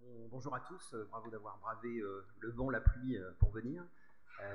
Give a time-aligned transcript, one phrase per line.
[0.00, 3.50] Bon, bonjour à tous, euh, bravo d'avoir bravé euh, le vent, la pluie euh, pour
[3.50, 3.84] venir.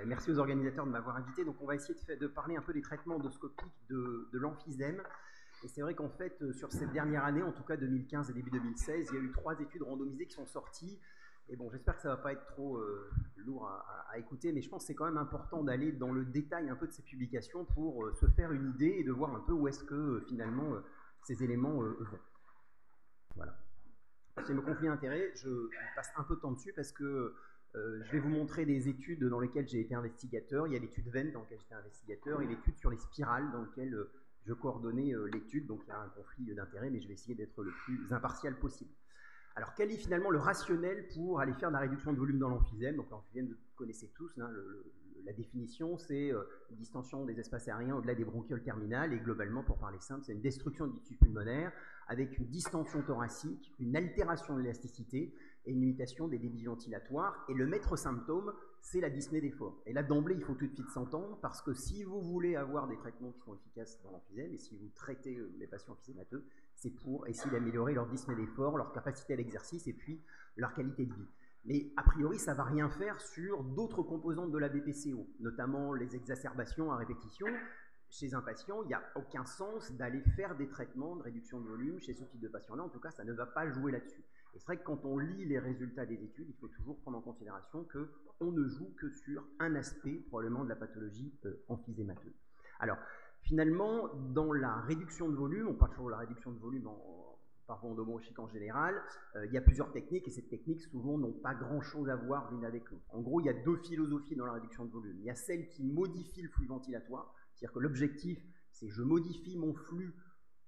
[0.07, 1.45] Merci aux organisateurs de m'avoir invité.
[1.45, 4.39] Donc on va essayer de, faire- de parler un peu des traitements endoscopiques de, de
[4.39, 4.99] l'emphysème.
[5.63, 8.49] Et c'est vrai qu'en fait, sur cette dernière année, en tout cas 2015 et début
[8.49, 10.99] 2016, il y a eu trois études randomisées qui sont sorties.
[11.49, 12.81] Et bon, j'espère que ça va pas être trop
[13.35, 16.67] lourd à, écouter, mais je pense que c'est quand même important d'aller dans le détail
[16.67, 19.53] un peu de ces publications pour se faire une idée et de voir un peu
[19.53, 20.77] où est-ce que finalement
[21.21, 22.19] ces éléments vont.
[23.35, 23.55] Voilà.
[24.43, 27.33] C'est me conflit d'intérêt, je passe un peu de temps dessus parce que
[27.75, 30.67] euh, je vais vous montrer des études dans lesquelles j'ai été investigateur.
[30.67, 33.61] Il y a l'étude Venn dans laquelle j'étais investigateur et l'étude sur les spirales dans
[33.61, 34.11] laquelle euh,
[34.45, 35.67] je coordonnais euh, l'étude.
[35.67, 38.57] Donc il y a un conflit d'intérêt, mais je vais essayer d'être le plus impartial
[38.59, 38.91] possible.
[39.55, 42.49] Alors quel est finalement le rationnel pour aller faire de la réduction de volume dans
[42.49, 42.97] l'emphysème?
[42.97, 44.85] Donc l'emphysème, vous connaissez tous, hein, le- le-
[45.25, 49.63] la définition, c'est euh, une distension des espaces aériens au-delà des bronchioles terminales et globalement,
[49.63, 51.71] pour parler simple, c'est une destruction du tissu pulmonaire
[52.07, 55.33] avec une distension thoracique, une altération de l'élasticité
[55.65, 57.43] et une limitation des débits ventilatoires.
[57.49, 59.81] Et le maître symptôme, c'est la dyspnée d'effort.
[59.87, 62.87] Et là, d'emblée, il faut tout de suite s'entendre, parce que si vous voulez avoir
[62.87, 66.45] des traitements qui sont efficaces dans l'emphysème, et si vous traitez euh, les patients emphysémateux,
[66.75, 70.21] c'est pour essayer d'améliorer leur dyspnée d'effort, leur capacité à l'exercice et puis
[70.57, 71.27] leur qualité de vie.
[71.65, 75.93] Mais a priori, ça ne va rien faire sur d'autres composantes de la BPCO, notamment
[75.93, 77.47] les exacerbations à répétition.
[78.09, 81.67] Chez un patient, il n'y a aucun sens d'aller faire des traitements de réduction de
[81.67, 82.83] volume chez ce type de patient-là.
[82.83, 84.23] En tout cas, ça ne va pas jouer là-dessus.
[84.53, 87.17] Et c'est vrai que quand on lit les résultats des études, il faut toujours prendre
[87.17, 92.33] en considération qu'on ne joue que sur un aspect, probablement, de la pathologie euh, emphysémateuse.
[92.79, 92.97] Alors,
[93.41, 97.14] finalement, dans la réduction de volume, on parle toujours de la réduction de volume en,
[97.67, 99.01] par voie endomorphique en général,
[99.35, 102.51] euh, il y a plusieurs techniques et ces techniques souvent n'ont pas grand-chose à voir
[102.51, 103.05] l'une avec l'autre.
[103.09, 105.17] En gros, il y a deux philosophies dans la réduction de volume.
[105.19, 108.39] Il y a celle qui modifie le flux ventilatoire, c'est-à-dire que l'objectif,
[108.71, 110.13] c'est je modifie mon flux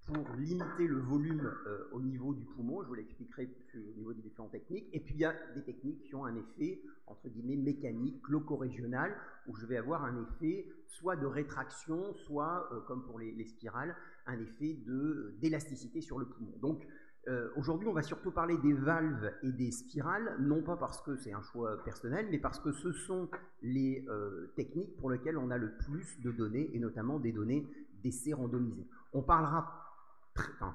[0.08, 4.22] pour limiter le volume euh, au niveau du poumon, je vous l'expliquerai au niveau des
[4.22, 7.56] différentes techniques, et puis il y a des techniques qui ont un effet, entre guillemets,
[7.56, 9.14] mécanique, loco-régional,
[9.46, 13.44] où je vais avoir un effet soit de rétraction, soit, euh, comme pour les, les
[13.44, 13.94] spirales,
[14.26, 16.54] un effet de- d'élasticité sur le poumon.
[16.60, 16.86] Donc
[17.28, 21.16] euh, aujourd'hui, on va surtout parler des valves et des spirales, non pas parce que
[21.16, 23.28] c'est un choix personnel, mais parce que ce sont
[23.62, 27.66] les euh, techniques pour lesquelles on a le plus de données, et notamment des données
[28.02, 28.86] d'essais randomisés.
[29.12, 29.84] On parlera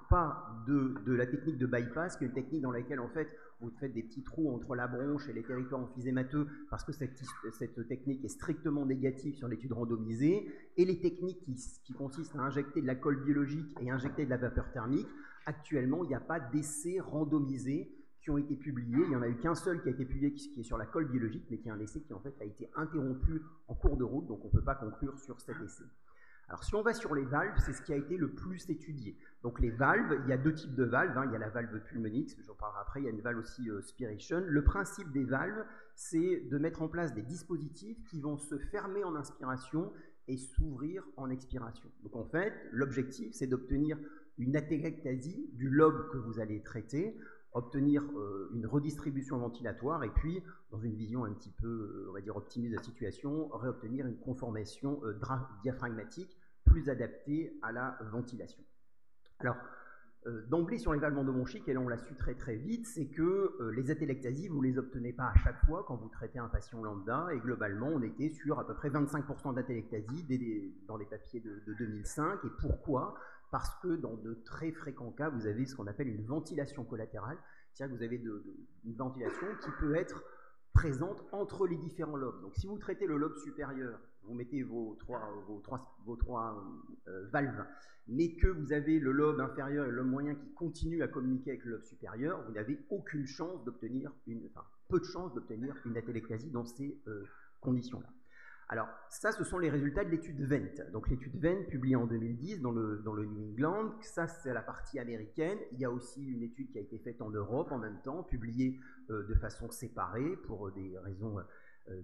[0.09, 3.27] pas de, la technique de bypass, qui est une technique dans laquelle en fait
[3.61, 7.15] vous faites des petits trous entre la bronche et les territoires emphysémateux, parce que cette,
[7.87, 10.47] technique est strictement négative sur l'étude randomisée,
[10.77, 11.39] et les techniques
[11.83, 15.07] qui, consistent à injecter de la colle biologique et injecter de la vapeur thermique,
[15.45, 17.91] actuellement il n'y a pas d'essais randomisés
[18.21, 19.03] qui ont été publiés.
[19.03, 20.77] Il n'y en a eu qu'un seul qui a été publié, qui qui est sur
[20.77, 23.75] la colle biologique, mais qui est un essai qui en fait a été interrompu en
[23.75, 25.83] cours de route, donc on ne peut pas conclure sur cet essai.
[26.49, 29.17] Alors si on va sur les valves, c'est ce qui a été le plus étudié.
[29.41, 31.17] Donc les valves, il y a deux types de valves.
[31.17, 31.25] hein.
[31.25, 33.69] Il y a la valve pulmonix, j'en parlerai après, il y a une valve aussi
[33.69, 34.43] euh, spiration.
[34.45, 35.65] Le principe des valves,
[35.95, 39.91] c'est de mettre en place des dispositifs qui vont se fermer en inspiration
[40.27, 41.89] et s'ouvrir en expiration.
[42.03, 43.97] Donc en fait, l'objectif, c'est d'obtenir
[44.37, 47.17] une atérectasie du lobe que vous allez traiter,
[47.53, 52.13] obtenir euh, une redistribution ventilatoire et puis, dans une vision un petit peu, euh, on
[52.13, 55.19] va dire, optimiste de la situation, réobtenir une conformation euh,
[55.61, 58.63] diaphragmatique plus adaptée à la ventilation.
[59.39, 59.57] Alors,
[60.49, 63.57] d'emblée sur les valves endomorphiques, et là on l'a su très très vite, c'est que
[63.75, 66.81] les atélectasies, vous ne les obtenez pas à chaque fois quand vous traitez un patient
[66.81, 70.25] lambda, et globalement on était sur à peu près 25% d'atélectasie
[70.87, 72.39] dans des papiers de, de 2005.
[72.45, 73.15] Et pourquoi?
[73.53, 77.37] Parce que dans de très fréquents cas, vous avez ce qu'on appelle une ventilation collatérale,
[77.71, 78.23] c'est-à-dire que vous avez
[78.83, 80.23] une ventilation qui peut être
[80.73, 82.41] présente entre les différents lobes.
[82.41, 86.65] Donc si vous traitez le lobe supérieur, vous mettez vos trois, vos trois, vos trois
[87.07, 87.63] euh, valves,
[88.07, 91.51] mais que vous avez le lobe inférieur et le lobe moyen qui continuent à communiquer
[91.51, 95.75] avec le lobe supérieur, vous n'avez aucune chance d'obtenir une, enfin peu de chance d'obtenir
[95.85, 97.23] une atélectasie dans ces euh,
[97.61, 98.09] conditions-là.
[98.73, 100.89] Alors, ça, ce sont les résultats de l'étude Vent.
[100.91, 104.63] Donc, l'étude Vent, publiée en 2010 dans le, dans le New England, ça, c'est la
[104.63, 105.59] partie américaine.
[105.73, 108.23] Il y a aussi une étude qui a été faite en Europe en même temps,
[108.23, 108.79] publiée
[109.11, 111.43] euh, de façon séparée pour des raisons euh,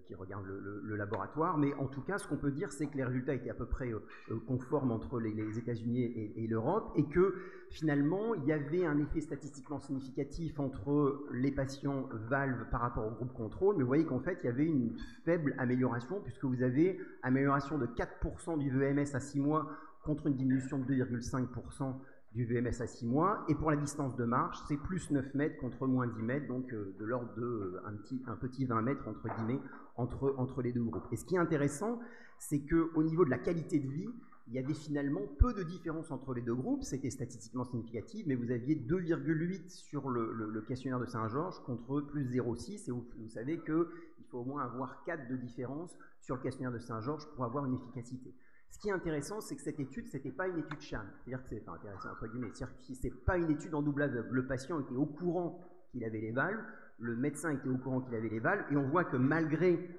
[0.06, 1.58] qui regardent le, laboratoire.
[1.58, 3.66] Mais en tout cas, ce qu'on peut dire, c'est que les résultats étaient à peu
[3.66, 4.00] près euh,
[4.32, 7.36] euh, conformes entre les, les États-Unis et, et l'Europe et que
[7.70, 13.12] finalement, il y avait un effet statistiquement significatif entre les patients valves par rapport au
[13.12, 13.78] groupe contrôle.
[13.78, 17.78] Mais vous voyez qu'en fait, il y avait une faible amélioration puisque vous avez amélioration
[17.78, 19.70] de 4% du VMS à 6 mois
[20.04, 21.96] contre une diminution de 2,5%
[22.34, 23.44] du VMS à 6 mois.
[23.48, 26.72] Et pour la distance de marche, c'est plus 9 mètres contre moins 10 mètres, donc
[26.74, 29.60] euh, de l'ordre de euh, un petit, un petit 20 mètres entre guillemets
[29.96, 31.08] entre, les deux groupes.
[31.12, 32.00] Et ce qui est intéressant,
[32.38, 34.10] c'est qu'au niveau de la qualité de vie,
[34.50, 38.34] il y avait finalement peu de différence entre les deux groupes, c'était statistiquement significatif, mais
[38.34, 44.26] vous aviez 2,8 sur le, questionnaire de Saint-Georges contre plus 0,6, et vous, savez qu'il
[44.32, 47.76] faut au moins avoir 4 de différence sur le questionnaire de Saint-Georges pour avoir une
[47.76, 48.34] efficacité.
[48.70, 51.06] Ce qui est intéressant, c'est que cette étude, ce n'était pas une étude sham.
[51.20, 52.52] C'est-à-dire que c'est intéressant, entre guillemets.
[52.54, 54.30] C'est-à-dire que ce pas une étude en double aveugle.
[54.32, 55.60] Le patient était au courant
[55.92, 56.62] qu'il avait les valves,
[57.00, 59.90] le médecin était au courant qu'il avait les valves, et on voit que malgré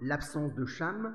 [0.00, 1.14] l'absence de sham,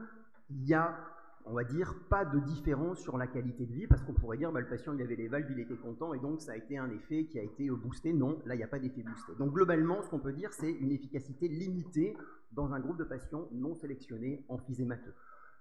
[0.49, 0.97] il y a
[1.45, 4.51] on va dire, pas de différence sur la qualité de vie, parce qu'on pourrait dire,
[4.51, 6.77] bah, le patient, il avait les valves, il était content, et donc ça a été
[6.77, 8.13] un effet qui a été boosté.
[8.13, 9.33] Non, là, il n'y a pas d'effet boosté.
[9.39, 12.15] Donc globalement, ce qu'on peut dire, c'est une efficacité limitée
[12.51, 14.59] dans un groupe de patients non sélectionnés en.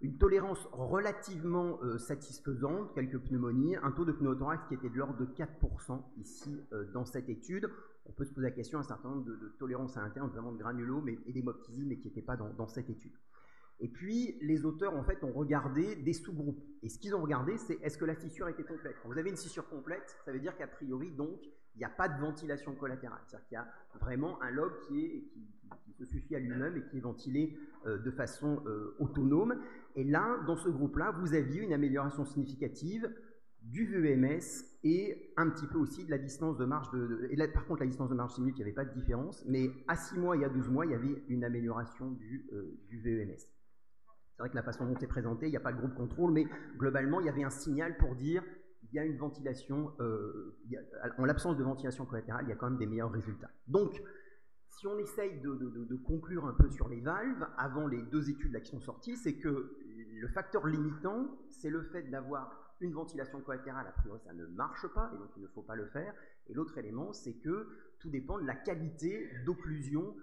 [0.01, 5.19] Une tolérance relativement euh, satisfaisante, quelques pneumonies, un taux de pneumothorax qui était de l'ordre
[5.19, 7.69] de 4% ici euh, dans cette étude.
[8.07, 10.59] On peut se poser la question un certain nombre de, tolérances à l'interne, notamment de
[10.59, 13.13] granulos et d'hémoptysie, mais qui n'étaient pas dans cette étude.
[13.81, 16.63] Et puis, les auteurs, en fait, ont regardé des sous-groupes.
[16.83, 18.97] Et ce qu'ils ont regardé, c'est est-ce que la fissure était complète?
[19.03, 21.41] Quand vous avez une fissure complète, ça veut dire qu'a priori, donc,
[21.79, 23.21] il n'y a pas de ventilation collatérale.
[23.29, 23.69] C'est-à-dire qu'il y a
[24.01, 25.31] vraiment un lobe qui,
[25.97, 29.61] se suffit à lui-même et qui est ventilé euh, de façon euh, autonome.
[29.97, 33.09] Et là, dans ce groupe-là, vous aviez une amélioration significative
[33.63, 34.41] du VEMS
[34.85, 36.91] et un petit peu aussi de la distance de marche.
[36.93, 38.85] De, et là, par contre, la distance de marche 6 minutes, il n'y avait pas
[38.85, 39.45] de différence.
[39.47, 42.79] Mais à 6 mois et à 12 mois, il y avait une amélioration du, euh,
[42.89, 43.37] du VEMS.
[43.37, 46.33] C'est vrai que la façon dont c'est présenté, il n'y a pas de groupe contrôle,
[46.33, 46.47] mais
[46.77, 48.45] globalement, il y avait un signal pour dire
[48.93, 50.57] il y a une ventilation, euh,
[51.19, 53.51] en l'absence de ventilation collatérale, il y a quand même des meilleurs résultats.
[53.67, 54.03] Donc,
[54.69, 58.61] si on essaye de, conclure un peu sur les valves, avant les deux études là
[58.61, 59.77] qui sont sorties, c'est que
[60.21, 64.87] le facteur limitant, c'est le fait d'avoir une ventilation collatérale, a priori ça ne marche
[64.95, 66.15] pas, et donc il ne faut pas le faire.
[66.47, 67.67] Et l'autre élément, c'est que
[67.99, 70.15] tout dépend de la qualité d'occlusion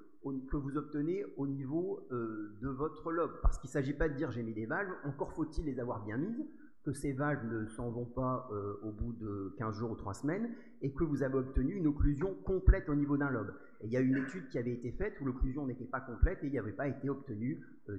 [0.50, 3.40] que vous obtenez au niveau euh, de votre lobe.
[3.42, 6.04] Parce qu'il ne s'agit pas de dire j'ai mis des valves, encore faut-il les avoir
[6.04, 6.44] bien mises,
[6.86, 10.14] que ces valves ne s'en vont pas euh, au bout de 15 jours ou 3
[10.14, 10.50] semaines,
[10.82, 13.54] et que vous avez obtenu une occlusion complète au niveau d'un lobe.
[13.82, 16.44] Et il y a une étude qui avait été faite où l'occlusion n'était pas complète
[16.44, 17.98] et il n'y avait pas été obtenu euh,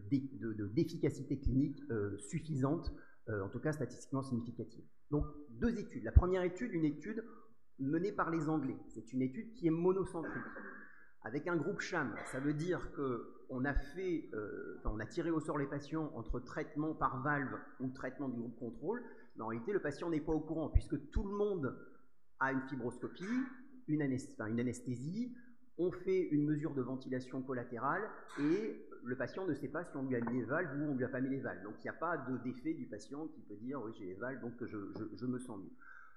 [0.73, 1.83] d'efficacité clinique
[2.19, 2.93] suffisante,
[3.29, 4.85] en tout cas statistiquement significative.
[5.11, 6.05] Donc deux études.
[6.05, 7.25] La première étude, une étude
[7.81, 8.77] menée par les Anglais.
[8.89, 10.45] C'est une étude qui est monocentrique
[11.27, 12.15] avec un groupe sham.
[12.27, 17.53] Ça veut dire qu'on euh, a tiré au sort les patients entre traitement par valve
[17.81, 19.03] ou traitement du groupe contrôle.
[19.35, 21.77] Mais en réalité, le patient n'est pas au courant puisque tout le monde
[22.39, 23.25] a une fibroscopie,
[23.89, 25.35] une, anesthésie,
[25.79, 28.03] on fait une mesure de ventilation collatérale
[28.39, 30.95] et le patient ne sait pas si on lui a mis les valves ou on
[30.95, 31.63] lui a pas mis les valves.
[31.65, 34.41] Donc il n'y a pas d'effet du patient qui peut dire oui j'ai les valves
[34.41, 35.73] donc je me sens mieux.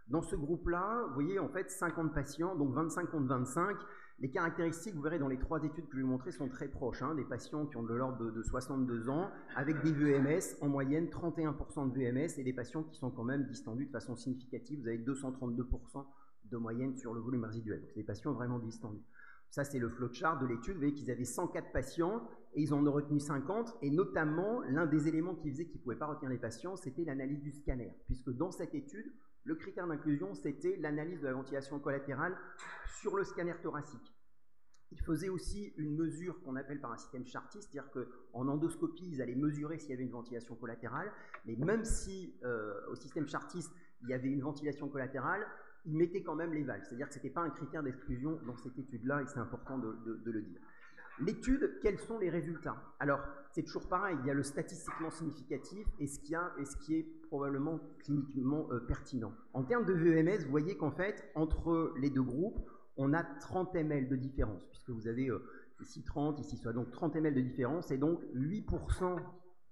[0.09, 3.77] Dans ce groupe-là, vous voyez en fait 50 patients, donc 25 contre 25,
[4.21, 6.67] les caractéristiques, vous verrez dans les trois études que je vais vous montrer, sont très
[6.67, 7.01] proches.
[7.01, 7.15] Hein.
[7.15, 11.91] des patients qui ont de l'ordre de, 62 ans, avec des VEMS, en moyenne 31%
[11.91, 14.81] de VEMS, et des patients qui sont quand même distendus de façon significative.
[14.81, 16.05] Vous avez 232%
[16.51, 17.79] de moyenne sur le volume résiduel.
[17.79, 19.03] Donc, c'est des patients vraiment distendus.
[19.49, 20.73] Ça, c'est le flowchart de l'étude.
[20.73, 22.21] Vous voyez qu'ils avaient 104 patients
[22.53, 23.77] et ils en ont retenu 50.
[23.81, 27.03] Et notamment, l'un des éléments qui faisait qu'ils ne pouvaient pas retenir les patients, c'était
[27.03, 27.95] l'analyse du scanner.
[28.05, 29.11] Puisque dans cette étude,
[29.43, 32.37] le critère d'inclusion, c'était l'analyse de la ventilation collatérale
[33.01, 34.13] sur le scanner thoracique.
[34.91, 39.21] Il faisait aussi une mesure qu'on appelle par un système Chartis, c'est-à-dire qu'en endoscopie, ils
[39.21, 41.11] allaient mesurer s'il y avait une ventilation collatérale,
[41.45, 43.65] mais même si euh, au système Chartis,
[44.01, 45.45] il y avait une ventilation collatérale,
[45.85, 46.83] ils mettaient quand même les valves.
[46.83, 50.21] C'est-à-dire que ce n'était pas un critère d'exclusion dans cette étude-là, et c'est important de,
[50.25, 50.59] le dire.
[51.19, 52.81] L'étude, quels sont les résultats?
[52.99, 53.19] Alors,
[53.51, 56.77] c'est toujours pareil, il y a le statistiquement significatif et ce, qui, a, et ce
[56.77, 59.31] qui est probablement cliniquement euh, pertinent.
[59.53, 62.59] En termes de VEMS, vous voyez qu'en fait, entre les deux groupes,
[62.97, 65.39] on a 30 ml de différence, puisque vous avez euh,
[65.81, 69.17] ici 30, ici soit donc 30 ml de différence, et donc 8%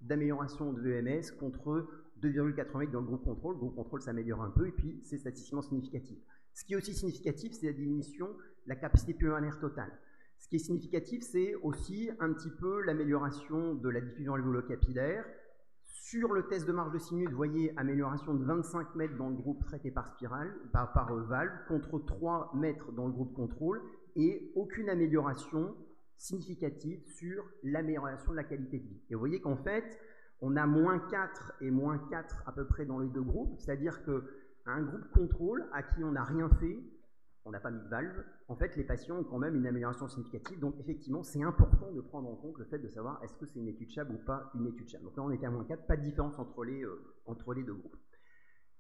[0.02, 1.88] d'amélioration de VMS contre
[2.22, 3.56] 2,88 dans le groupe contrôle.
[3.56, 6.18] Le groupe contrôle s'améliore un peu, et puis c'est statistiquement significatif.
[6.54, 9.92] Ce qui est aussi significatif, c'est la diminution de la capacité pulmonaire totale.
[10.38, 15.26] Ce qui est significatif, c'est aussi un petit peu l'amélioration de la diffusion alvéolo-capillaire,
[16.10, 19.36] sur le test de marge de sinus, vous voyez amélioration de 25 mètres dans le
[19.36, 23.82] groupe traité par spirale, par, euh, valve, contre 3 mètres dans le groupe contrôle,
[24.16, 25.76] et aucune amélioration
[26.16, 29.02] significative sur l'amélioration de la qualité de vie.
[29.10, 30.00] Et vous voyez qu'en fait,
[30.40, 34.02] on a moins 4 et moins 4 à peu près dans les deux groupes, c'est-à-dire
[34.06, 36.80] qu'un groupe contrôle à qui on n'a rien fait,
[37.48, 40.08] on n'a pas mis de valve, en fait, les patients ont quand même une amélioration
[40.08, 40.60] significative.
[40.60, 43.60] Donc, effectivement, c'est important de prendre en compte le fait de savoir est-ce que c'est
[43.60, 45.04] une étude CHAB ou pas une étude CHAB.
[45.04, 47.64] Donc là, on était à moins 4, pas de différence entre les, euh, entre les
[47.64, 47.96] deux groupes.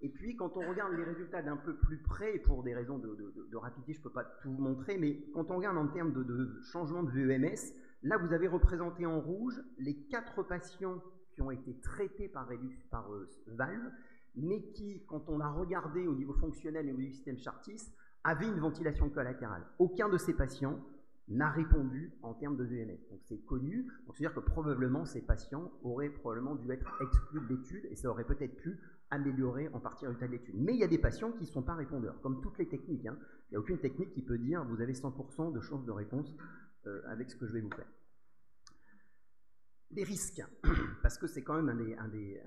[0.02, 3.00] Et puis, quand on regarde les résultats d'un peu plus près, et pour des raisons
[3.00, 6.12] de, rapidité, je ne peux pas tout vous montrer, mais quand on regarde en termes
[6.12, 11.02] de, changement de VEMS, là, vous avez représenté en rouge les quatre patients
[11.34, 12.50] qui ont été traités par,
[12.92, 13.92] par euh, valve
[14.38, 17.92] mais qui, quand on a regardé au niveau fonctionnel et au niveau du système Chartis,
[18.28, 19.64] avait une ventilation collatérale.
[19.80, 20.80] Aucun de ces patients
[21.30, 23.00] n'a répondu en termes de VMS.
[23.10, 27.86] Donc c'est connu, c'est-à-dire que probablement ces patients auraient probablement dû être exclus de l'étude
[27.90, 28.80] et ça aurait peut-être pu
[29.12, 30.56] améliorer en partie le résultat de l'étude.
[30.58, 33.06] Mais il y a des patients qui ne sont pas répondeurs, comme toutes les techniques.
[33.06, 33.18] Hein.
[33.50, 36.36] Il n'y a aucune technique qui peut dire vous avez 100% de chances de réponse
[36.86, 37.88] euh, avec ce que je vais vous faire.
[39.91, 40.44] Les risques,
[41.01, 42.41] parce que c'est quand même un des, des,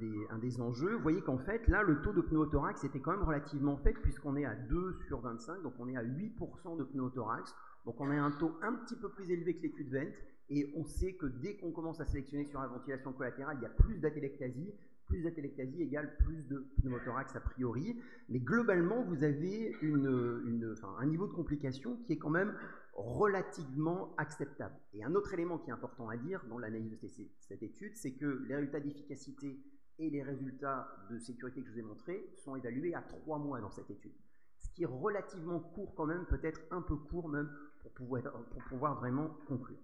[0.00, 0.94] des, des, enjeux.
[0.94, 4.36] Vous voyez qu'en fait, là, le taux de pneumothorax était quand même relativement faible, puisqu'on
[4.36, 7.54] est à 2 sur 25, donc on est à 8% de pneumothorax.
[7.84, 10.12] Donc on a un taux un petit peu plus élevé que l'étude vente,
[10.50, 13.66] et on sait que dès qu'on commence à sélectionner sur la ventilation collatérale, il y
[13.66, 14.72] a plus d'atélectasie,
[15.06, 17.96] plus d'atélectasie égale plus de pneumothorax a priori,
[18.28, 22.54] mais globalement vous avez un niveau de complication qui est quand même
[22.96, 24.74] relativement acceptable.
[24.94, 27.08] Et un autre élément qui est important à dire dans l'analyse de
[27.40, 29.60] cette étude, c'est que les résultats d'efficacité
[29.98, 33.60] et les résultats de sécurité que je vous ai montrés sont évalués à trois mois
[33.60, 34.14] dans cette étude.
[34.58, 37.50] Ce qui est relativement court quand même, peut-être un peu court même
[37.82, 39.78] pour pouvoir, vraiment conclure.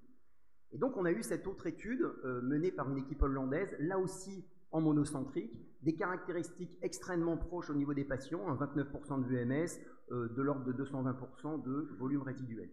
[0.73, 3.99] Et donc on a eu cette autre étude euh, menée par une équipe hollandaise, là
[3.99, 5.52] aussi en monocentrique,
[5.83, 10.73] des caractéristiques extrêmement proches au niveau des patients, 29% de VMS, euh, de l'ordre de
[10.73, 12.71] 220% de volume résiduel.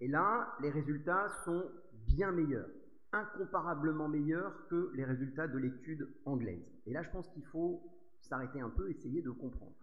[0.00, 1.70] Et là, les résultats sont
[2.06, 2.70] bien meilleurs,
[3.12, 6.64] incomparablement meilleurs que les résultats de l'étude anglaise.
[6.86, 7.82] Et là, je pense qu'il faut
[8.20, 9.74] s'arrêter un peu, essayer de comprendre.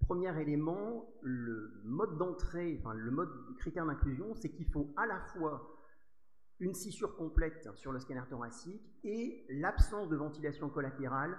[0.00, 5.20] Premier élément, le mode d'entrée, enfin le mode critère d'inclusion, c'est qu'il faut à la
[5.20, 5.76] fois
[6.58, 11.38] une scissure complète sur le scanner thoracique et l'absence de ventilation collatérale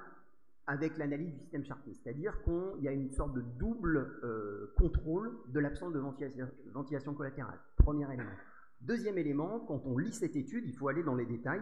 [0.67, 1.93] avec l'analyse du système Chartier.
[1.93, 7.59] C'est-à-dire qu'il y a une sorte de double euh, contrôle de l'absence de ventilation, collatérale.
[7.77, 8.31] Premier élément.
[8.81, 11.61] Deuxième élément, quand on lit cette étude, il faut aller dans les détails.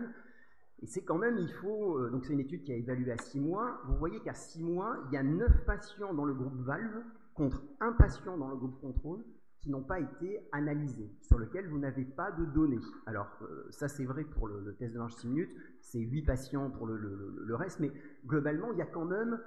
[0.82, 3.18] Et c'est quand même, il faut, euh, donc c'est une étude qui a évalué à
[3.18, 3.82] 6 mois.
[3.88, 7.04] Vous voyez qu'à 6 mois, il y a 9 patients dans le groupe valve
[7.34, 9.24] contre un patient dans le groupe contrôle
[9.62, 12.80] qui n'ont pas été analysés, sur lesquels vous n'avez pas de données.
[13.06, 15.52] Alors, euh, ça c'est vrai pour le, test de marche 6 minutes,
[15.82, 17.92] c'est 8 patients pour le, reste, mais
[18.26, 19.40] globalement, il y a quand même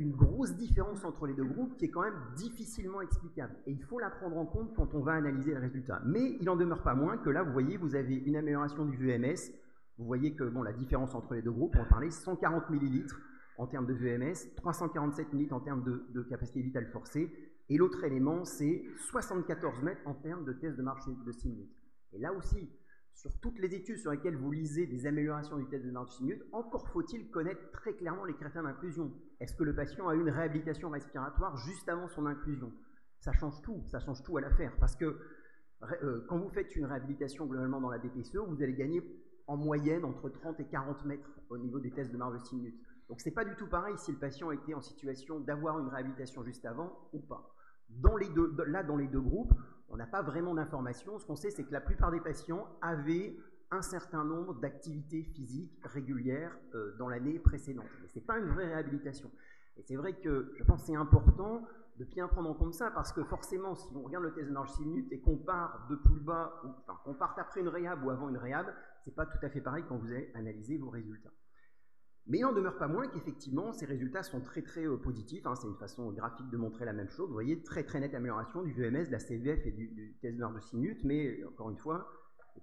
[0.00, 3.54] une grosse différence entre les deux groupes qui est quand même difficilement explicable.
[3.66, 6.02] Et il faut la prendre en compte quand on va analyser les résultats.
[6.04, 8.96] Mais il n'en demeure pas moins que là, vous voyez, vous avez une amélioration du
[8.96, 9.52] VMS.
[9.98, 13.20] Vous voyez que bon, la différence entre les deux groupes, on parler 140 millilitres
[13.56, 17.30] en termes de VMS, 347 millilitres en termes de capacité vitale forcée,
[17.70, 21.76] et l'autre élément, c'est 74 mètres en termes de test de marche de 6 minutes.
[22.12, 22.70] Et là aussi,
[23.14, 26.14] sur toutes les études sur lesquelles vous lisez des améliorations du test de marche de
[26.14, 29.12] 6 minutes, encore faut-il connaître très clairement les critères d'inclusion.
[29.40, 32.72] Est-ce que le patient a eu une réhabilitation respiratoire juste avant son inclusion?
[33.20, 34.72] Ça change tout, ça change tout à l'affaire.
[34.80, 35.18] Parce que
[36.02, 39.02] euh, quand vous faites une réhabilitation globalement dans la DPCE, vous allez gagner
[39.46, 42.56] en moyenne entre 30 et 40 mètres au niveau des tests de marche de 6
[42.56, 42.80] minutes.
[43.08, 46.44] Donc c'est pas du tout pareil si le patient était en situation d'avoir une réhabilitation
[46.44, 47.54] juste avant ou pas.
[47.88, 49.52] Dans les deux, là, dans les deux groupes,
[49.88, 51.18] on n'a pas vraiment d'informations.
[51.18, 53.36] Ce qu'on sait, c'est que la plupart des patients avaient
[53.70, 57.88] un certain nombre d'activités physiques régulières euh, dans l'année précédente.
[58.00, 59.30] Mais ce n'est pas une vraie réhabilitation.
[59.76, 61.62] Et c'est vrai que je pense que c'est important
[61.98, 64.52] de bien prendre en compte ça, parce que forcément, si on regarde le test de
[64.52, 68.04] marche 6 minutes et qu'on part de plus bas, ou, qu'on parte après une réhab
[68.04, 68.66] ou avant une réhab,
[69.04, 71.30] c'est pas tout à fait pareil quand vous avez analysé vos résultats.
[72.28, 75.46] Mais il n'en demeure pas moins qu'effectivement, ces résultats sont très très euh, positifs.
[75.46, 75.54] Hein.
[75.54, 77.26] c'est une façon graphique de montrer la même chose.
[77.26, 80.44] Vous voyez, très très nette amélioration du VMS, de la CVF et du, test de
[80.44, 81.04] de 6 minutes.
[81.04, 82.06] Mais encore une fois,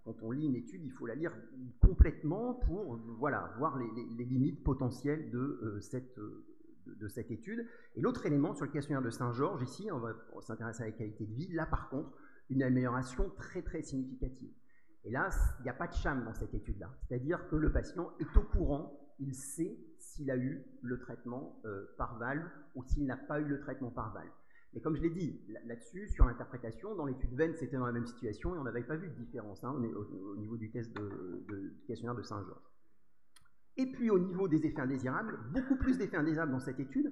[0.03, 1.35] quand on lit une étude, il faut la lire
[1.81, 6.45] complètement pour voilà, voir les, limites potentielles de, euh, cette, euh,
[6.85, 7.65] de, cette étude.
[7.95, 11.25] Et l'autre élément sur le questionnaire de Saint-Georges, ici, on va s'intéresser à la qualité
[11.25, 11.51] de vie.
[11.53, 12.11] Là, par contre,
[12.51, 14.51] une amélioration très très significative.
[15.05, 15.29] Et là,
[15.59, 16.91] il n'y a pas de cham dans cette étude-là.
[17.01, 21.85] C'est-à-dire que le patient est au courant il sait s'il a eu le traitement euh,
[21.97, 24.31] par valve ou s'il n'a pas eu le traitement par valve.
[24.73, 28.05] Mais comme je l'ai dit, là-dessus, sur l'interprétation, dans l'étude veine, c'était dans la même
[28.05, 32.15] situation et on n'avait pas vu de différence hein, au, niveau du test de, questionnaire
[32.15, 32.69] de Saint-Georges.
[33.77, 37.11] Et puis au niveau des effets indésirables, beaucoup plus d'effets indésirables dans cette étude,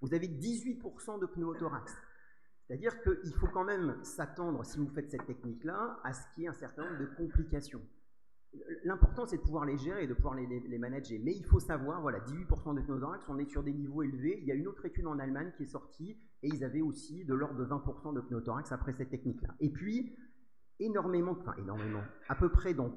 [0.00, 1.94] vous avez 18% de pneumothorax.
[2.66, 6.46] C'est-à-dire qu'il faut quand même s'attendre, si vous faites cette technique-là, à ce qu'il y
[6.46, 7.82] ait un certain nombre de complications.
[8.84, 11.18] L'important, c'est de pouvoir les gérer et de pouvoir les, manager.
[11.22, 14.38] Mais il faut savoir, voilà, 18% de pneumothorax, on est sur des niveaux élevés.
[14.40, 17.24] Il y a une autre étude en Allemagne qui est sortie et ils avaient aussi
[17.24, 19.54] de l'ordre de 20% de pneumothorax après cette technique-là.
[19.60, 20.16] Et puis,
[20.78, 22.92] énormément, enfin énormément, à peu près dans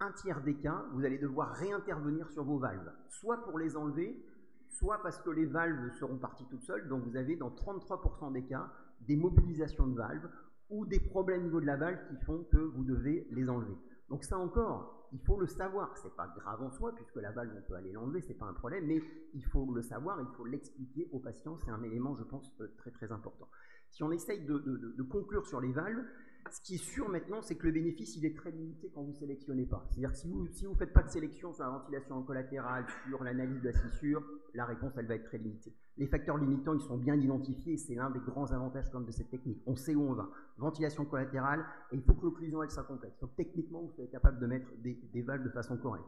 [0.00, 4.24] un tiers des cas, vous allez devoir réintervenir sur vos valves, soit pour les enlever,
[4.68, 6.88] soit parce que les valves seront parties toutes seules.
[6.88, 10.28] Donc vous avez dans 33% des cas des mobilisations de valves
[10.70, 13.76] ou des problèmes au niveau de la valve qui font que vous devez les enlever.
[14.12, 15.96] Donc ça encore, il faut le savoir.
[15.96, 18.52] C'est pas grave en soi, puisque la valve, on peut aller l'enlever, c'est pas un
[18.52, 19.00] problème, mais
[19.32, 21.56] il faut le savoir, il faut l'expliquer aux patients.
[21.64, 23.48] C'est un élément, je pense, euh, très très important.
[23.88, 26.04] Si on essaye de, conclure sur les valves,
[26.50, 29.12] ce qui est sûr maintenant, c'est que le bénéfice, il est très limité quand vous
[29.12, 29.84] ne sélectionnez pas.
[29.88, 33.22] C'est-à-dire que si vous ne faites pas de sélection sur la ventilation en collatérale, sur
[33.22, 34.22] l'analyse de la fissure,
[34.54, 35.74] la réponse, elle va être très limitée.
[35.96, 39.62] Les facteurs limitants, ils sont bien identifiés, c'est l'un des grands avantages de cette technique.
[39.66, 40.30] On sait où on va.
[40.58, 43.14] Ventilation collatérale, et il faut que l'occlusion, elle soit complète.
[43.20, 46.06] Donc techniquement, vous êtes capable de mettre des, des valves de façon correcte.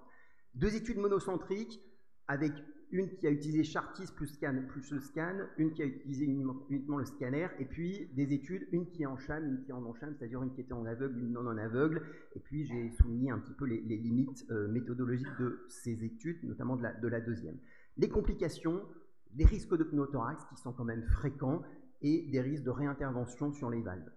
[0.54, 1.80] Deux études monocentriques,
[2.28, 2.52] avec
[2.94, 6.98] une qui a utilisé Chartis plus scan plus le scan, une qui a utilisé uniquement
[6.98, 9.80] le scanner, et puis des études, une qui est en cham, une qui est en
[9.80, 12.02] non-cham, c'est-à-dire une qui était en aveugle, une non en aveugle,
[12.36, 16.76] et puis j'ai souligné un petit peu les, limites euh, méthodologiques de ces études, notamment
[16.76, 17.56] de la, de la deuxième.
[17.96, 18.80] Les complications,
[19.32, 21.62] des risques de pneumothorax qui sont quand même fréquents,
[22.02, 24.10] et des risques de réintervention sur les valves.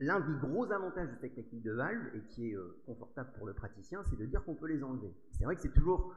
[0.00, 3.46] L'un des gros avantages de cette technique de valve, et qui est euh, confortable pour
[3.46, 5.14] le praticien, c'est de dire qu'on peut les enlever.
[5.30, 6.14] C'est vrai que c'est toujours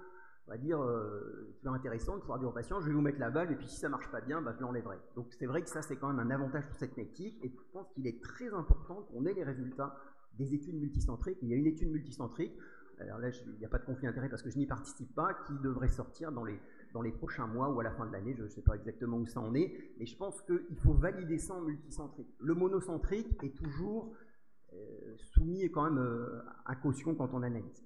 [0.48, 3.20] on va dire, euh, toujours intéressant de pouvoir dire au patient, je vais vous mettre
[3.20, 4.98] la valve, et puis si ça marche pas bien, bah, je l'enlèverai.
[5.16, 7.72] Donc c'est vrai que ça, c'est quand même un avantage pour cette technique, et je
[7.74, 9.96] pense qu'il est très important qu'on ait les résultats
[10.38, 11.40] des études multicentriques.
[11.42, 12.54] Il y a une étude multicentrique,
[13.00, 15.34] alors là, il n'y a pas de conflit d'intérêt parce que je n'y participe pas,
[15.46, 16.60] qui devrait sortir dans les,
[16.94, 19.18] dans les prochains mois ou à la fin de l'année, je ne sais pas exactement
[19.18, 22.34] où ça en est, mais je pense qu'il faut valider ça en multicentrique.
[22.40, 24.14] Le monocentrique est toujours
[24.74, 27.86] euh, soumis quand même euh, à caution quand on analyse.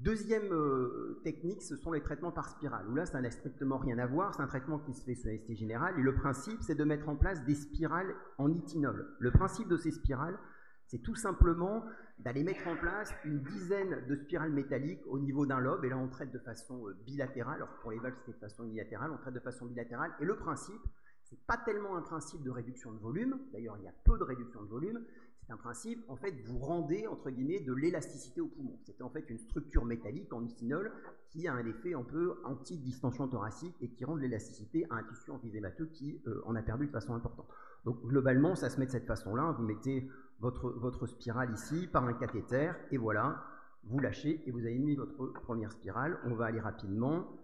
[0.00, 4.06] Deuxième euh, technique, ce sont les traitements par spirale, là, ça n'a strictement rien à
[4.06, 6.84] voir, c'est un traitement qui se fait sous anesthésie générale, et le principe, c'est de
[6.84, 9.08] mettre en place des spirales en itinol.
[9.18, 10.38] Le principe de ces spirales,
[10.86, 11.82] c'est tout simplement
[12.18, 15.96] d'aller mettre en place une dizaine de spirales métalliques au niveau d'un lobe, et là,
[15.96, 19.16] on traite de façon euh, bilatérale, alors pour les valves, c'est de façon unilatérale, on
[19.16, 20.82] traite de façon bilatérale, et le principe,
[21.22, 24.24] c'est pas tellement un principe de réduction de volume, d'ailleurs, il y a peu de
[24.24, 25.00] réduction de volume,
[25.46, 28.76] c'est un principe, en fait, vous rendez, entre guillemets, de l'élasticité au poumon.
[28.82, 30.92] C'est en fait une structure métallique en itinol
[31.30, 35.04] qui a un effet un peu anti-distension thoracique et qui rend de l'élasticité à un
[35.04, 37.46] tissu emphysémateux qui euh, en a perdu de façon importante.
[37.84, 39.54] Donc, globalement, ça se met de cette façon-là.
[39.56, 40.10] Vous mettez
[40.40, 43.44] votre, votre spirale ici par un cathéter et voilà,
[43.84, 46.18] vous lâchez et vous avez mis votre première spirale.
[46.24, 47.40] On va aller rapidement.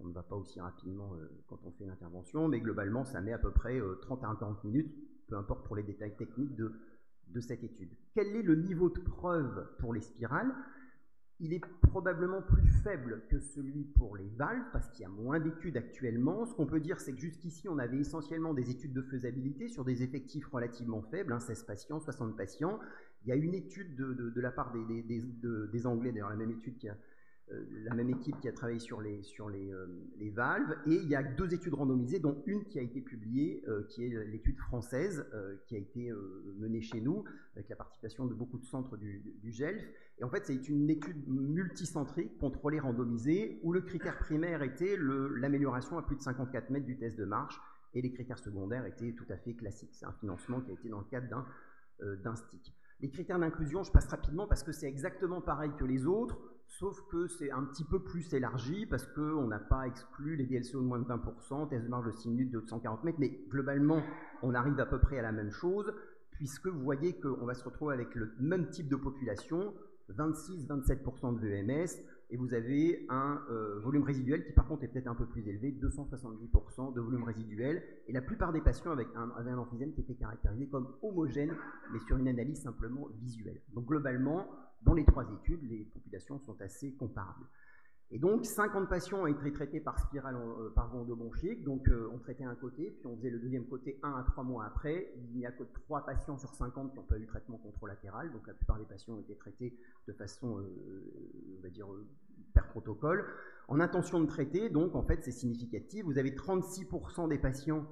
[0.00, 3.32] On ne va pas aussi rapidement euh, quand on fait l'intervention, mais globalement, ça met
[3.32, 4.92] à peu près 30 euh, à 40 minutes,
[5.28, 6.72] peu importe pour les détails techniques, de
[7.28, 7.90] de cette étude.
[8.14, 10.52] Quel est le niveau de preuve pour les spirales?
[11.40, 15.40] Il est probablement plus faible que celui pour les valves, parce qu'il y a moins
[15.40, 16.46] d'études actuellement.
[16.46, 19.84] Ce qu'on peut dire, c'est que jusqu'ici, on avait essentiellement des études de faisabilité sur
[19.84, 22.78] des effectifs relativement faibles, 16 hein, patients, 60 patients.
[23.24, 26.78] Il y a une étude de, la part des, des Anglais, d'ailleurs la même étude
[26.78, 26.96] qui a
[27.48, 29.86] la même équipe qui a travaillé sur, les, sur les, euh,
[30.18, 33.62] les, valves, et il y a deux études randomisées, dont une qui a été publiée,
[33.68, 35.26] euh, qui est l'étude française,
[35.66, 36.10] qui a été
[36.58, 39.84] menée chez nous, avec la participation de beaucoup de centres du, du GELF.
[40.18, 45.98] Et en fait, c'est une étude multicentrique, contrôlée, randomisée, où le critère primaire était l'amélioration
[45.98, 47.60] à plus de 54 mètres du test de marche,
[47.92, 49.94] et les critères secondaires étaient tout à fait classiques.
[49.94, 51.46] C'est un financement qui a été dans le cadre
[52.00, 52.74] d'un stick.
[53.00, 56.38] Les critères d'inclusion, je passe rapidement parce que c'est exactement pareil que les autres
[56.78, 60.80] sauf que c'est un petit peu plus élargi parce qu'on n'a pas exclu les DLCO
[60.80, 64.02] de moins de 20%, test de marge de 6 minutes de 140 mètres, mais globalement,
[64.42, 65.92] on arrive à peu près à la même chose,
[66.32, 69.72] puisque vous voyez qu'on va se retrouver avec le même type de population,
[70.10, 75.06] 26-27% de VMS, et vous avez un euh, volume résiduel qui par contre est peut-être
[75.06, 79.52] un peu plus élevé, 270% de volume résiduel, et la plupart des patients un, avec
[79.52, 81.54] un emphysème qui était caractérisé comme homogène,
[81.92, 83.60] mais sur une analyse simplement visuelle.
[83.74, 84.48] Donc globalement,
[84.84, 87.46] dans les trois études, les populations sont assez comparables.
[88.10, 91.64] Et donc, 50 patients ont été traités par spirale euh, par voie endobronchique.
[91.64, 94.44] Donc, euh, on traitait un côté, puis on faisait le deuxième côté un à trois
[94.44, 95.12] mois après.
[95.16, 98.30] Il n'y a que trois patients sur 50 qui n'ont pas eu traitement controlatéral.
[98.30, 101.88] Donc, la plupart des patients ont été traités de façon, euh, on va dire,
[102.52, 103.24] per protocole.
[103.68, 106.04] En intention de traiter, donc, en fait, c'est significatif.
[106.04, 107.86] Vous avez 36% des patients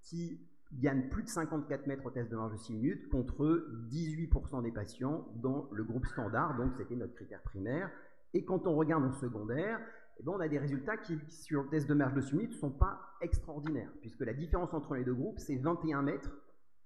[0.00, 0.40] qui
[0.72, 4.72] gagnent plus de 54 mètres au test de marge de 6 minutes contre 18% des
[4.72, 7.90] patients dans le groupe standard, donc c'était notre critère primaire.
[8.34, 9.80] Et quand on regarde en secondaire,
[10.18, 12.52] eh ben, on a des résultats qui, sur le test de marge de 6 minutes,
[12.52, 16.30] ne sont pas extraordinaires, puisque la différence entre les deux groupes, c'est 21 mètres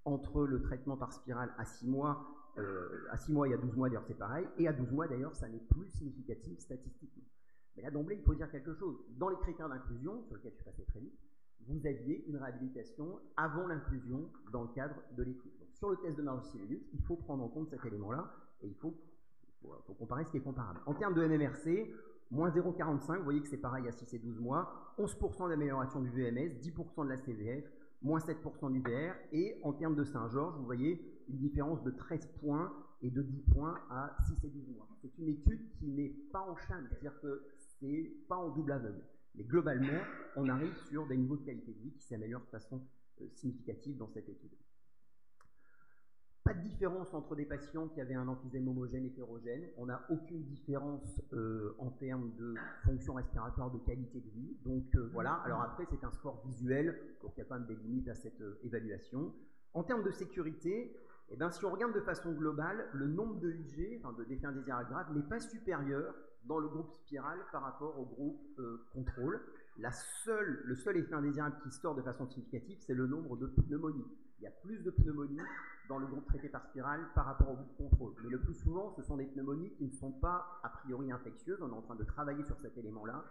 [0.05, 2.27] entre le traitement par spirale à 6 mois,
[2.59, 5.09] euh, à 6 mois et à 12 mois, d'ailleurs c'est pareil, et à 12 mois
[5.09, 7.25] d'ailleurs, ça n'est plus significatif statistiquement.
[7.77, 8.97] Mais là d'emblée, il faut dire quelque chose.
[9.17, 11.19] Dans les critères d'inclusion, sur lesquels je suis passé très vite,
[11.69, 15.53] vous aviez une réhabilitation avant l'inclusion dans le cadre de l'étude.
[15.75, 18.31] Sur le test de marge minutes, il faut prendre en compte cet élément-là
[18.63, 18.95] et il faut,
[19.99, 20.81] comparer ce qui est comparable.
[20.87, 21.93] En termes de MMRC,
[22.31, 26.11] moins 0,45, vous voyez que c'est pareil à 6 et 12 mois, 11% d'amélioration du
[26.11, 27.65] VMS, 10% de la CVF,
[28.03, 32.27] moins 7% du VR, et en termes de Saint-Georges, vous voyez une différence de 13
[32.41, 34.89] points et de 10 points à 6 et 12 mois.
[35.03, 37.43] C'est une étude qui n'est pas en chaîne, c'est-à-dire que
[37.81, 39.03] c'est pas en double aveugle.
[39.35, 40.01] Mais globalement,
[40.37, 42.83] on arrive sur des niveaux de qualité de vie qui s'améliorent de façon
[43.21, 44.51] euh, significative dans cette étude.
[46.43, 49.69] Pas de différence entre des patients qui avaient un emphysème homogène et hétérogène.
[49.77, 54.57] On n'a aucune différence euh, en termes de fonction respiratoire, de qualité de vie.
[54.65, 55.35] Donc euh, voilà.
[55.45, 58.15] Alors après, c'est un score visuel, donc il y a quand même des limites à
[58.15, 59.35] cette évaluation.
[59.75, 60.97] En termes de sécurité,
[61.33, 64.47] eh bien, si on regarde de façon globale, le nombre de IG, enfin de défis
[64.47, 66.13] indésirables graves, n'est pas supérieur
[66.45, 69.41] dans le groupe spiral par rapport au groupe euh, contrôle.
[69.77, 74.07] Le seul effet indésirable qui sort de façon significative, c'est le nombre de pneumonies.
[74.39, 75.41] Il y a plus de pneumonies
[75.89, 78.15] dans le groupe traité par spirale par rapport au groupe contrôle.
[78.23, 81.61] Mais le plus souvent, ce sont des pneumonies qui ne sont pas a priori infectieuses.
[81.63, 83.25] On est en train de travailler sur cet élément-là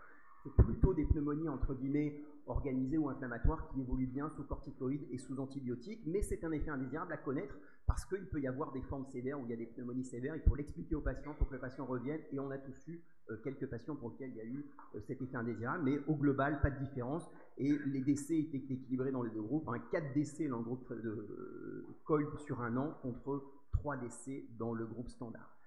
[0.44, 5.18] c'est plutôt des pneumonies entre guillemets organisées ou inflammatoires qui évoluent bien sous corticoïdes et
[5.18, 8.82] sous antibiotiques, mais c'est un effet indésirable à connaître parce qu'il peut y avoir des
[8.84, 11.48] formes sévères où il y a des pneumonies sévères, il faut l'expliquer au patient pour
[11.50, 14.38] que le patient revienne, et on a tous eu euh, quelques patients pour lesquels il
[14.38, 18.02] y a eu euh, cet effet indésirable, mais au global, pas de différence, et les
[18.02, 22.38] décès étaient équilibrés dans les deux groupes, hein, 4 décès dans le groupe de euh,
[22.38, 25.59] sur un an contre 3 décès dans le groupe standard.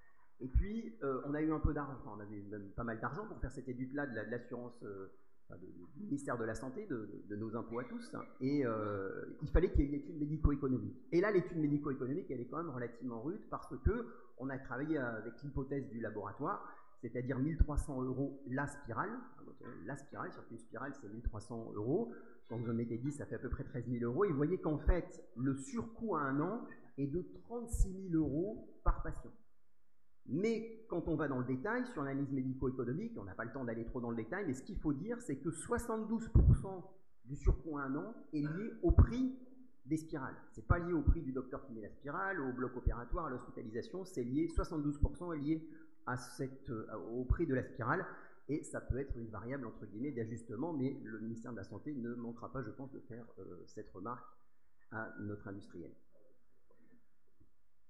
[0.42, 3.24] Et puis, euh, on a eu un peu d'argent, on avait même pas mal d'argent
[3.26, 5.06] pour faire cette étude-là de l'assurance euh,
[5.94, 9.82] du ministère de la Santé, de, nos impôts à tous, et euh, il fallait qu'il
[9.82, 10.96] y ait une étude médico-économique.
[11.12, 14.98] Et là, l'étude médico-économique, elle est quand même relativement rude parce que on a travaillé
[14.98, 16.66] avec l'hypothèse du laboratoire,
[17.02, 19.10] c'est-à-dire 1300 euros la spirale.
[19.86, 22.12] La spirale, sur une spirale, c'est 1300 euros.
[22.48, 24.24] Quand vous en mettez 10, ça fait à peu près 13 000 euros.
[24.24, 26.66] Et vous voyez qu'en fait, le surcoût à un an
[26.98, 29.30] est de 36 000 euros par patient.
[30.26, 33.64] Mais quand on va dans le détail, sur l'analyse médico-économique, on n'a pas le temps
[33.64, 36.84] d'aller trop dans le détail, mais ce qu'il faut dire, c'est que 72%
[37.24, 39.36] du surcoût à un an est lié au prix
[39.86, 40.36] des spirales.
[40.52, 43.26] Ce n'est pas lié au prix du docteur qui met la spirale, au bloc opératoire,
[43.26, 45.68] à l'hospitalisation, c'est lié, 72% est lié
[46.68, 48.04] euh, au prix de la spirale,
[48.48, 51.94] et ça peut être une variable, entre guillemets, d'ajustement, mais le ministère de la Santé
[51.94, 54.26] ne manquera pas, je pense, de faire euh, cette remarque
[54.90, 55.90] à notre industriel.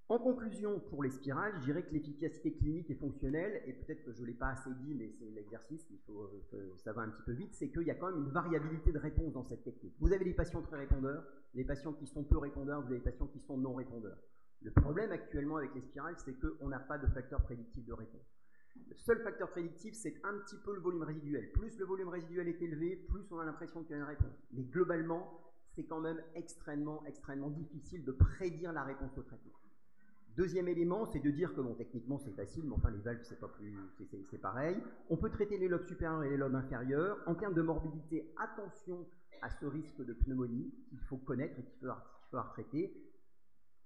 [0.08, 4.12] En conclusion, pour les spirales, je dirais que l'efficacité clinique et fonctionnelle, et peut-être que
[4.12, 7.32] je ne l'ai pas assez dit, mais c'est l'exercice, euh, ça va un petit peu
[7.32, 9.94] vite, c'est qu'il y a quand même une variabilité de réponse dans cette technique.
[10.00, 13.04] Vous avez des patients très répondeurs, des patients qui sont peu répondeurs, vous avez des
[13.04, 14.18] patients qui sont non répondeurs.
[14.60, 18.36] Le problème actuellement avec les spirales, c'est qu'on n'a pas de facteur prédictif de réponse.
[18.88, 21.52] Le seul facteur prédictif, c'est un petit peu le volume résiduel.
[21.52, 24.36] Plus le volume résiduel est élevé, plus on a l'impression qu'il y a une réponse.
[24.52, 25.40] Mais globalement,
[25.74, 29.52] c'est quand même extrêmement, extrêmement difficile de prédire la réponse au traitement.
[30.36, 33.38] Deuxième élément, c'est de dire que bon, techniquement c'est facile, mais enfin les valves c'est
[33.38, 33.76] pas plus,
[34.30, 34.76] c'est pareil.
[35.10, 37.18] On peut traiter les lobes supérieurs et les lobes inférieurs.
[37.26, 39.06] En termes de morbidité, attention
[39.42, 41.92] à ce risque de pneumonie qu'il faut connaître et qu'il faut,
[42.30, 42.96] faut traiter.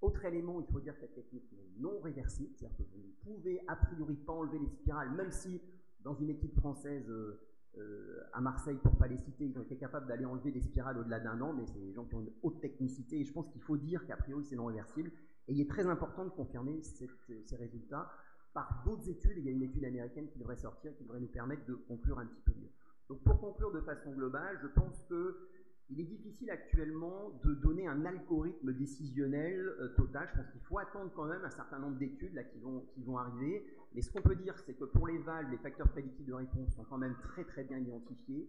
[0.03, 3.35] Autre élément, il faut dire que cette technique est non réversible, c'est-à-dire que vous ne
[3.35, 5.61] pouvez a priori pas enlever les spirales, même si
[6.01, 7.41] dans une équipe française euh,
[7.79, 10.61] euh, à Marseille, pour ne pas les citer, ils ont été capables d'aller enlever des
[10.61, 13.33] spirales au-delà d'un an, mais c'est des gens qui ont une haute technicité, et je
[13.33, 15.11] pense qu'il faut dire qu'a priori c'est non réversible.
[15.49, 18.11] Et il est très important de confirmer ces résultats
[18.57, 19.35] par d'autres études.
[19.37, 22.19] Il y a une étude américaine qui devrait sortir, qui devrait nous permettre de conclure
[22.19, 22.71] un petit peu mieux.
[23.09, 28.05] Donc pour conclure de façon globale, je pense qu'il est difficile actuellement de donner un
[28.05, 30.29] algorithme décisionnel euh, total.
[30.33, 33.65] Je pense qu'il faut attendre quand même un certain nombre d'études là qui vont, arriver.
[33.95, 36.75] Mais ce qu'on peut dire, c'est que pour les valves, les facteurs prédictifs de réponse
[36.75, 38.49] sont quand même très très bien identifiés.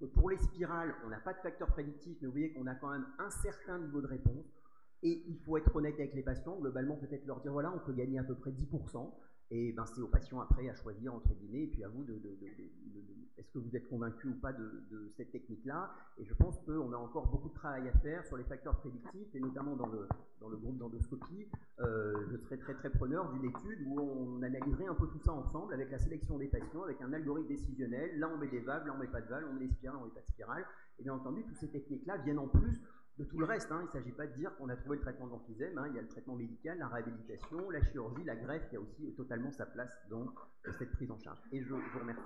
[0.00, 2.74] Que pour les spirales, on n'a pas de facteurs prédictifs, mais vous voyez qu'on a
[2.74, 4.46] quand même un certain niveau de réponse.
[5.02, 7.92] Et il faut être honnête avec les patients, globalement peut-être leur dire voilà, on peut
[7.92, 9.10] gagner à peu près 10%,
[9.50, 12.20] et ben c'est aux patients après à choisir entre guillemets, et puis à vous de,
[13.36, 15.90] est-ce que vous êtes convaincu ou pas de, cette technique-là.
[16.18, 19.34] Et je pense qu'on a encore beaucoup de travail à faire sur les facteurs prédictifs,
[19.34, 20.06] et notamment dans le,
[20.40, 21.48] dans le groupe d'endoscopie.
[21.80, 25.32] Euh, je serais très très preneur d'une étude où on analyserait un peu tout ça
[25.32, 28.18] ensemble avec la sélection des patients, avec un algorithme décisionnel.
[28.18, 29.98] Là on met des valves, là on met pas de valves, on met des spirales,
[30.00, 30.64] on met pas de spirales.
[30.98, 32.80] Et bien entendu, toutes ces techniques-là viennent en plus
[33.18, 33.70] de tout le reste.
[33.70, 33.80] Hein.
[33.82, 35.78] Il ne s'agit pas de dire qu'on a trouvé le traitement de l'emphysème.
[35.78, 35.86] Hein.
[35.88, 38.70] Il y a le traitement médical, la réhabilitation, la chirurgie, la greffe.
[38.72, 40.26] Y a aussi totalement sa place dans
[40.78, 41.38] cette prise en charge.
[41.52, 42.22] Et je vous remercie.